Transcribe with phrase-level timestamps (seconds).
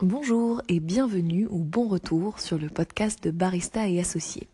[0.00, 4.48] Bonjour et bienvenue ou bon retour sur le podcast de Barista et Associés.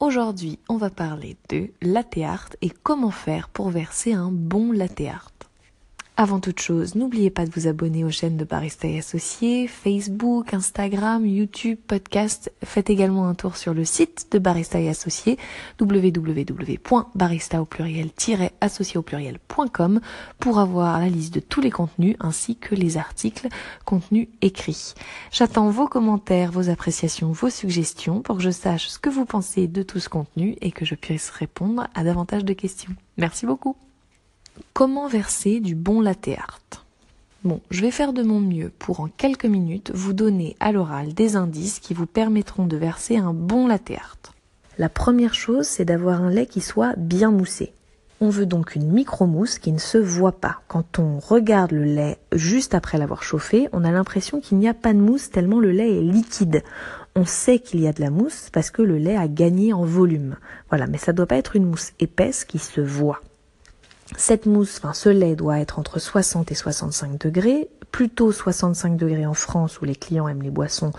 [0.00, 2.16] Aujourd'hui, on va parler de latte
[2.62, 5.02] et comment faire pour verser un bon latte.
[6.22, 10.52] Avant toute chose, n'oubliez pas de vous abonner aux chaînes de Barista et Associés, Facebook,
[10.52, 12.52] Instagram, YouTube, podcast.
[12.62, 15.38] Faites également un tour sur le site de Barista et Associés,
[15.80, 20.02] www.barista au pluriel-associé au pluriel.com
[20.38, 23.48] pour avoir la liste de tous les contenus ainsi que les articles
[23.86, 24.92] contenus écrits.
[25.32, 29.68] J'attends vos commentaires, vos appréciations, vos suggestions pour que je sache ce que vous pensez
[29.68, 32.94] de tout ce contenu et que je puisse répondre à davantage de questions.
[33.16, 33.74] Merci beaucoup.
[34.72, 36.30] Comment verser du bon latte
[37.42, 41.14] Bon, je vais faire de mon mieux pour en quelques minutes vous donner à l'oral
[41.14, 43.92] des indices qui vous permettront de verser un bon latte.
[44.78, 47.72] La première chose, c'est d'avoir un lait qui soit bien moussé.
[48.22, 50.60] On veut donc une micro-mousse qui ne se voit pas.
[50.68, 54.74] Quand on regarde le lait juste après l'avoir chauffé, on a l'impression qu'il n'y a
[54.74, 56.62] pas de mousse tellement le lait est liquide.
[57.16, 59.84] On sait qu'il y a de la mousse parce que le lait a gagné en
[59.84, 60.36] volume.
[60.68, 63.22] Voilà, mais ça ne doit pas être une mousse épaisse qui se voit.
[64.16, 69.26] Cette mousse, enfin ce lait doit être entre 60 et 65 degrés, plutôt 65 degrés
[69.26, 70.92] en France où les clients aiment les boissons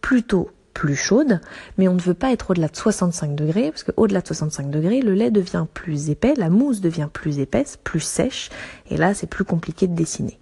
[0.00, 1.40] plutôt plus chaudes,
[1.78, 5.00] mais on ne veut pas être au-delà de 65 degrés, parce qu'au-delà de 65 degrés,
[5.00, 8.50] le lait devient plus épais, la mousse devient plus épaisse, plus sèche,
[8.90, 10.38] et là c'est plus compliqué de dessiner.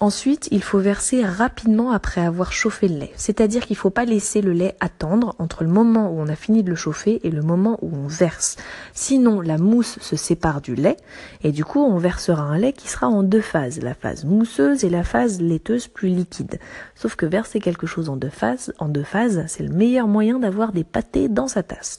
[0.00, 3.12] Ensuite, il faut verser rapidement après avoir chauffé le lait.
[3.16, 6.36] C'est-à-dire qu'il ne faut pas laisser le lait attendre entre le moment où on a
[6.36, 8.54] fini de le chauffer et le moment où on verse.
[8.94, 10.98] Sinon, la mousse se sépare du lait
[11.42, 13.82] et du coup, on versera un lait qui sera en deux phases.
[13.82, 16.60] La phase mousseuse et la phase laiteuse plus liquide.
[16.94, 20.38] Sauf que verser quelque chose en deux phases, en deux phases, c'est le meilleur moyen
[20.38, 21.98] d'avoir des pâtés dans sa tasse.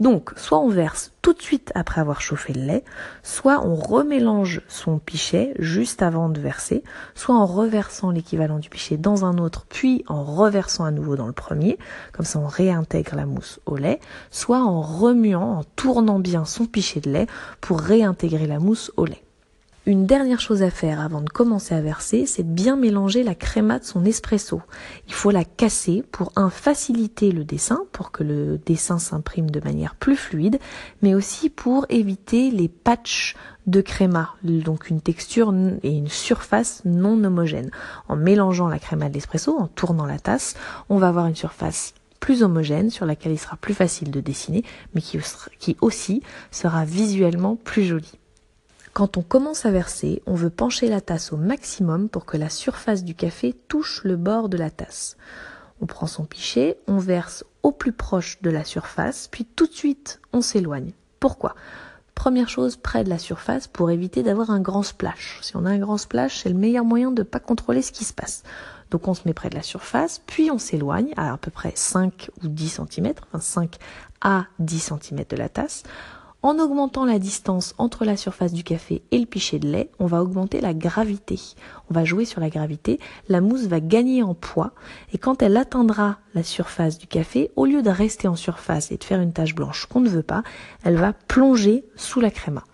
[0.00, 2.84] Donc, soit on verse tout de suite après avoir chauffé le lait,
[3.22, 6.82] soit on remélange son pichet juste avant de verser,
[7.14, 11.26] soit en reversant l'équivalent du pichet dans un autre, puis en reversant à nouveau dans
[11.26, 11.78] le premier,
[12.12, 16.66] comme ça on réintègre la mousse au lait, soit en remuant, en tournant bien son
[16.66, 17.26] pichet de lait
[17.60, 19.22] pour réintégrer la mousse au lait.
[19.86, 23.34] Une dernière chose à faire avant de commencer à verser, c'est de bien mélanger la
[23.34, 24.62] créma de son espresso.
[25.08, 29.60] Il faut la casser pour un faciliter le dessin, pour que le dessin s'imprime de
[29.60, 30.58] manière plus fluide,
[31.02, 33.36] mais aussi pour éviter les patchs
[33.66, 35.52] de créma, donc une texture
[35.82, 37.70] et une surface non homogène.
[38.08, 40.54] En mélangeant la créma de l'espresso, en tournant la tasse,
[40.88, 44.64] on va avoir une surface plus homogène sur laquelle il sera plus facile de dessiner,
[44.94, 45.18] mais qui,
[45.58, 48.18] qui aussi sera visuellement plus jolie.
[48.94, 52.48] Quand on commence à verser, on veut pencher la tasse au maximum pour que la
[52.48, 55.16] surface du café touche le bord de la tasse.
[55.80, 59.72] On prend son pichet, on verse au plus proche de la surface, puis tout de
[59.72, 60.92] suite on s'éloigne.
[61.18, 61.56] Pourquoi?
[62.14, 65.40] Première chose, près de la surface pour éviter d'avoir un grand splash.
[65.42, 67.90] Si on a un grand splash, c'est le meilleur moyen de ne pas contrôler ce
[67.90, 68.44] qui se passe.
[68.92, 71.72] Donc on se met près de la surface, puis on s'éloigne à à peu près
[71.74, 73.76] 5 ou 10 cm, enfin 5
[74.20, 75.82] à 10 cm de la tasse.
[76.44, 80.04] En augmentant la distance entre la surface du café et le pichet de lait, on
[80.04, 81.40] va augmenter la gravité.
[81.88, 83.00] On va jouer sur la gravité,
[83.30, 84.72] la mousse va gagner en poids
[85.14, 88.98] et quand elle atteindra la surface du café, au lieu de rester en surface et
[88.98, 90.42] de faire une tache blanche qu'on ne veut pas,
[90.82, 92.64] elle va plonger sous la créma.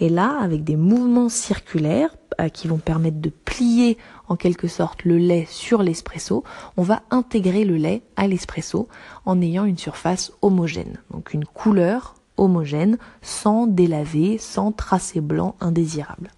[0.00, 3.96] Et là, avec des mouvements circulaires euh, qui vont permettre de plier
[4.26, 6.42] en quelque sorte le lait sur l'espresso,
[6.76, 8.88] on va intégrer le lait à l'espresso
[9.24, 10.98] en ayant une surface homogène.
[11.12, 16.30] Donc une couleur homogène, sans délaver, sans tracé blanc indésirable.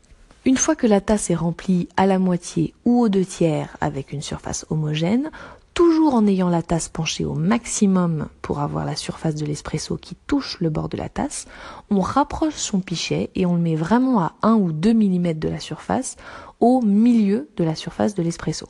[0.44, 4.12] Une fois que la tasse est remplie à la moitié ou aux deux tiers avec
[4.12, 5.30] une surface homogène,
[5.76, 10.16] toujours en ayant la tasse penchée au maximum pour avoir la surface de l'espresso qui
[10.26, 11.46] touche le bord de la tasse,
[11.90, 15.48] on rapproche son pichet et on le met vraiment à 1 ou 2 mm de
[15.48, 16.16] la surface
[16.60, 18.68] au milieu de la surface de l'espresso.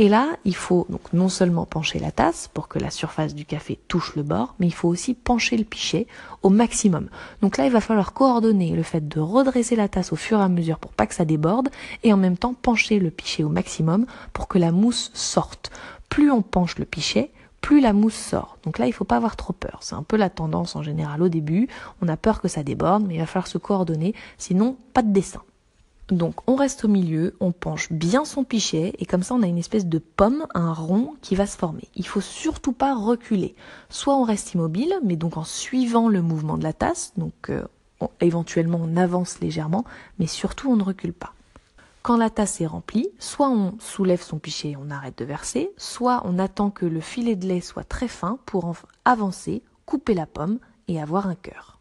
[0.00, 3.44] Et là, il faut donc non seulement pencher la tasse pour que la surface du
[3.44, 6.06] café touche le bord, mais il faut aussi pencher le pichet
[6.42, 7.10] au maximum.
[7.42, 10.42] Donc là, il va falloir coordonner le fait de redresser la tasse au fur et
[10.42, 11.68] à mesure pour pas que ça déborde
[12.02, 15.70] et en même temps pencher le pichet au maximum pour que la mousse sorte.
[16.08, 17.30] Plus on penche le pichet,
[17.60, 18.56] plus la mousse sort.
[18.62, 19.80] Donc là, il faut pas avoir trop peur.
[19.82, 21.68] C'est un peu la tendance en général au début.
[22.00, 25.12] On a peur que ça déborde, mais il va falloir se coordonner, sinon pas de
[25.12, 25.42] dessin.
[26.10, 29.46] Donc on reste au milieu, on penche bien son pichet et comme ça on a
[29.46, 31.88] une espèce de pomme, un rond qui va se former.
[31.94, 33.54] Il faut surtout pas reculer.
[33.88, 37.64] Soit on reste immobile, mais donc en suivant le mouvement de la tasse, donc euh,
[38.20, 39.84] éventuellement on avance légèrement,
[40.18, 41.32] mais surtout on ne recule pas.
[42.02, 45.70] Quand la tasse est remplie, soit on soulève son pichet et on arrête de verser,
[45.76, 48.74] soit on attend que le filet de lait soit très fin pour
[49.04, 50.58] avancer, couper la pomme
[50.88, 51.79] et avoir un cœur.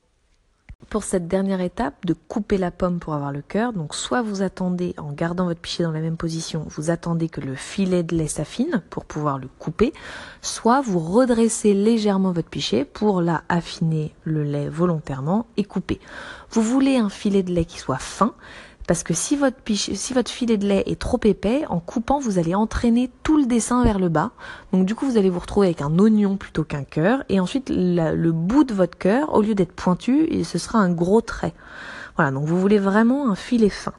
[0.90, 3.74] Pour cette dernière étape de couper la pomme pour avoir le cœur.
[3.74, 7.42] Donc soit vous attendez, en gardant votre pichet dans la même position, vous attendez que
[7.42, 9.94] le filet de lait s'affine pour pouvoir le couper,
[10.42, 16.00] soit vous redressez légèrement votre pichet pour là affiner le lait volontairement et couper.
[16.52, 18.34] Vous voulez un filet de lait qui soit fin,
[18.90, 19.62] parce que si votre,
[20.32, 24.00] filet de lait est trop épais, en coupant, vous allez entraîner tout le dessin vers
[24.00, 24.32] le bas.
[24.74, 27.24] Donc du coup, vous allez vous retrouver avec un oignon plutôt qu'un cœur.
[27.30, 31.22] Et ensuite, le bout de votre cœur, au lieu d'être pointu, ce sera un gros
[31.22, 31.54] trait.
[32.16, 33.94] Voilà, donc vous voulez vraiment un filet fin.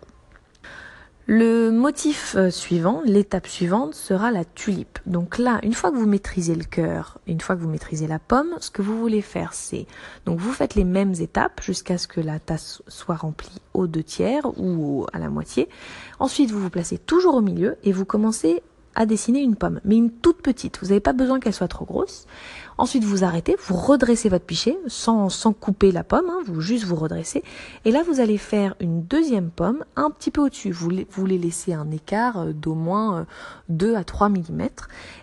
[1.32, 4.98] Le motif euh, suivant, l'étape suivante sera la tulipe.
[5.06, 8.18] Donc là, une fois que vous maîtrisez le cœur, une fois que vous maîtrisez la
[8.18, 9.86] pomme, ce que vous voulez faire, c'est
[10.26, 14.02] donc vous faites les mêmes étapes jusqu'à ce que la tasse soit remplie aux deux
[14.02, 15.68] tiers ou à la moitié.
[16.18, 18.60] Ensuite, vous vous placez toujours au milieu et vous commencez
[18.96, 20.80] à dessiner une pomme, mais une toute petite.
[20.80, 22.26] Vous n'avez pas besoin qu'elle soit trop grosse.
[22.80, 26.84] Ensuite, vous arrêtez, vous redressez votre pichet sans, sans couper la pomme, hein, vous juste
[26.84, 27.42] vous redressez.
[27.84, 30.70] Et là, vous allez faire une deuxième pomme un petit peu au-dessus.
[30.70, 33.26] Vous, voulez laisser un écart euh, d'au moins
[33.68, 34.68] 2 euh, à 3 mm.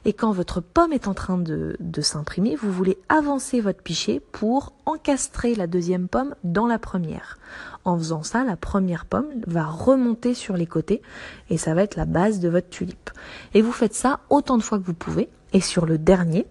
[0.06, 4.21] Et quand votre pomme est en train de, de s'imprimer, vous voulez avancer votre pichet
[4.31, 7.39] pour encastrer la deuxième pomme dans la première.
[7.86, 11.01] En faisant ça, la première pomme va remonter sur les côtés
[11.50, 13.09] et ça va être la base de votre tulipe.
[13.56, 15.27] Et vous faites ça autant de fois que vous pouvez.
[15.54, 16.45] Et sur le dernier,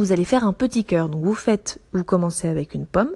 [0.00, 1.08] vous allez faire un petit cœur.
[1.08, 3.12] Donc vous faites, vous commencez avec une pomme,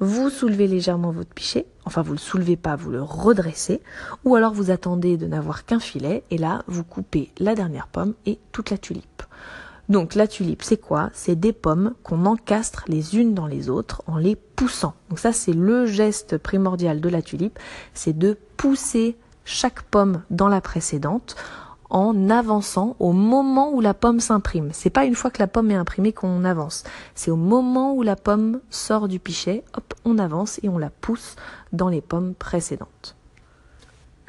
[0.00, 3.82] vous soulevez légèrement votre pichet, enfin vous le soulevez pas, vous le redressez,
[4.24, 8.14] ou alors vous attendez de n'avoir qu'un filet, et là vous coupez la dernière pomme
[8.26, 9.22] et toute la tulipe.
[9.88, 11.08] Donc la tulipe, c'est quoi?
[11.14, 14.94] C'est des pommes qu'on encastre les unes dans les autres en les poussant.
[15.08, 17.58] Donc ça, c'est le geste primordial de la tulipe,
[17.94, 19.16] c'est de pousser
[19.46, 21.36] chaque pomme dans la précédente
[21.90, 24.70] en avançant au moment où la pomme s'imprime.
[24.72, 26.84] C'est pas une fois que la pomme est imprimée qu'on avance.
[27.14, 30.90] C'est au moment où la pomme sort du pichet, hop, on avance et on la
[30.90, 31.36] pousse
[31.72, 33.16] dans les pommes précédentes.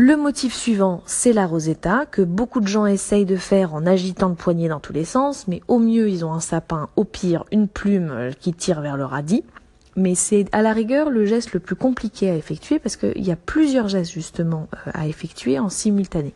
[0.01, 4.29] Le motif suivant, c'est la rosetta, que beaucoup de gens essayent de faire en agitant
[4.29, 7.43] le poignet dans tous les sens, mais au mieux ils ont un sapin, au pire
[7.51, 9.43] une plume euh, qui tire vers le radis.
[9.97, 13.31] Mais c'est à la rigueur le geste le plus compliqué à effectuer parce qu'il y
[13.31, 16.33] a plusieurs gestes justement euh, à effectuer en simultané.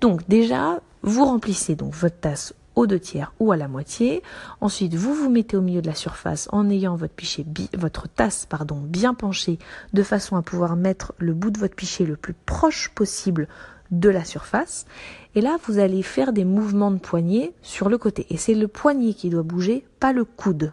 [0.00, 4.22] Donc déjà, vous remplissez donc votre tasse aux deux tiers ou à la moitié.
[4.60, 7.44] Ensuite, vous vous mettez au milieu de la surface en ayant votre pichet,
[7.76, 9.58] votre tasse pardon, bien penchée
[9.94, 13.48] de façon à pouvoir mettre le bout de votre pichet le plus proche possible
[13.90, 14.86] de la surface.
[15.34, 18.26] Et là, vous allez faire des mouvements de poignet sur le côté.
[18.30, 20.72] Et c'est le poignet qui doit bouger, pas le coude.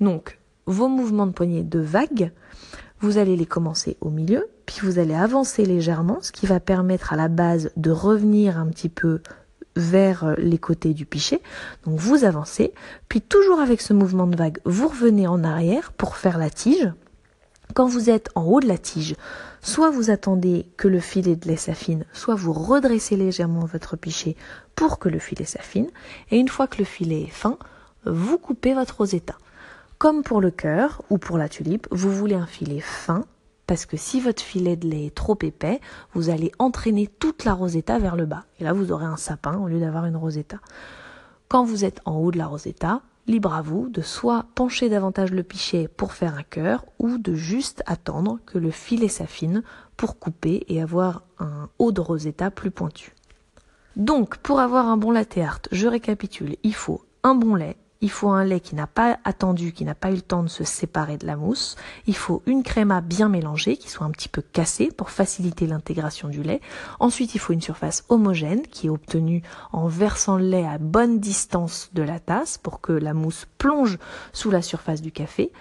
[0.00, 2.32] Donc, vos mouvements de poignet de vague,
[3.00, 7.12] vous allez les commencer au milieu, puis vous allez avancer légèrement, ce qui va permettre
[7.12, 9.20] à la base de revenir un petit peu
[9.74, 11.42] vers les côtés du pichet.
[11.84, 12.72] Donc vous avancez,
[13.08, 16.88] puis toujours avec ce mouvement de vague, vous revenez en arrière pour faire la tige.
[17.74, 19.16] Quand vous êtes en haut de la tige,
[19.60, 24.36] soit vous attendez que le filet de lait s'affine, soit vous redressez légèrement votre pichet
[24.76, 25.88] pour que le filet s'affine.
[26.30, 27.58] Et une fois que le filet est fin,
[28.06, 29.34] vous coupez votre rosetta.
[29.98, 33.24] Comme pour le cœur ou pour la tulipe, vous voulez un filet fin
[33.70, 35.78] parce que si votre filet de lait est trop épais,
[36.12, 38.42] vous allez entraîner toute la rosetta vers le bas.
[38.58, 40.56] Et là, vous aurez un sapin au lieu d'avoir une rosetta.
[41.46, 45.30] Quand vous êtes en haut de la rosetta, libre à vous de soit pencher davantage
[45.30, 49.62] le pichet pour faire un cœur ou de juste attendre que le filet s'affine
[49.96, 53.14] pour couper et avoir un haut de rosetta plus pointu.
[53.94, 58.10] Donc, pour avoir un bon latte art, je récapitule, il faut un bon lait, il
[58.10, 60.64] faut un lait qui n'a pas attendu, qui n'a pas eu le temps de se
[60.64, 61.76] séparer de la mousse.
[62.06, 66.28] Il faut une créma bien mélangée, qui soit un petit peu cassée pour faciliter l'intégration
[66.28, 66.60] du lait.
[66.98, 69.42] Ensuite, il faut une surface homogène qui est obtenue
[69.72, 73.98] en versant le lait à bonne distance de la tasse pour que la mousse plonge
[74.32, 75.52] sous la surface du café.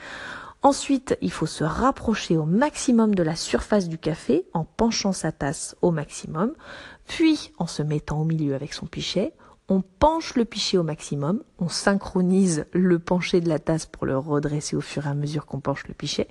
[0.62, 5.32] Ensuite, il faut se rapprocher au maximum de la surface du café en penchant sa
[5.32, 6.54] tasse au maximum,
[7.08, 9.34] puis en se mettant au milieu avec son pichet
[9.70, 14.18] on penche le pichet au maximum, on synchronise le pencher de la tasse pour le
[14.18, 16.28] redresser au fur et à mesure qu'on penche le pichet.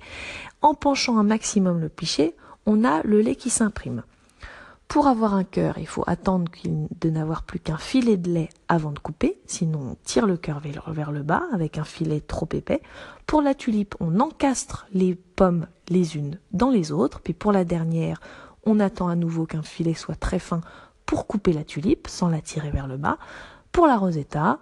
[0.61, 4.03] En penchant un maximum le pichet, on a le lait qui s'imprime.
[4.89, 8.91] Pour avoir un cœur, il faut attendre de n'avoir plus qu'un filet de lait avant
[8.91, 12.81] de couper, sinon on tire le cœur vers le bas avec un filet trop épais.
[13.27, 17.65] Pour la tulipe, on encastre les pommes les unes dans les autres, puis pour la
[17.65, 18.19] dernière,
[18.65, 20.61] on attend à nouveau qu'un filet soit très fin
[21.09, 23.17] pour couper la tulipe sans la tirer vers le bas.
[23.71, 24.59] Pour la rosetta,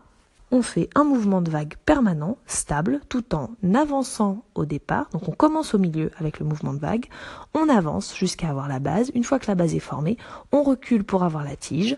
[0.50, 5.10] on fait un mouvement de vague permanent, stable, tout en avançant au départ.
[5.10, 7.08] Donc on commence au milieu avec le mouvement de vague,
[7.54, 9.12] on avance jusqu'à avoir la base.
[9.14, 10.16] Une fois que la base est formée,
[10.54, 11.98] on recule pour avoir la tige,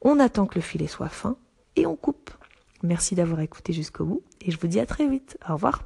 [0.00, 1.34] on attend que le filet soit fin
[1.74, 2.30] et on coupe.
[2.84, 5.38] Merci d'avoir écouté jusqu'au bout et je vous dis à très vite.
[5.48, 5.82] Au revoir.